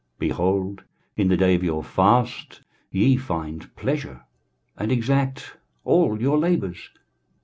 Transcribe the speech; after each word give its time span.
Behold, 0.17 0.81
in 1.15 1.27
the 1.27 1.37
day 1.37 1.53
of 1.53 1.61
your 1.63 1.83
fast 1.83 2.61
ye 2.89 3.17
find 3.17 3.75
pleasure, 3.75 4.23
and 4.75 4.91
exact 4.91 5.57
all 5.83 6.19
your 6.19 6.39
labours. 6.39 6.89